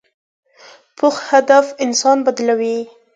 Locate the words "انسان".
1.85-2.17